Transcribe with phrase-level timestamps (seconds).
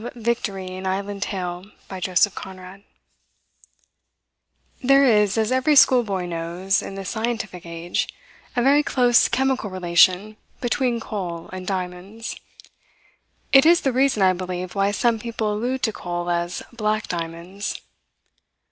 [0.01, 0.07] C.
[0.15, 2.83] VICTORY: AN ISLAND TALE PART ONE CHAPTER ONE
[4.83, 8.07] There is, as every schoolboy knows in this scientific age,
[8.55, 12.35] a very close chemical relation between coal and diamonds.
[13.53, 17.79] It is the reason, I believe, why some people allude to coal as "black diamonds."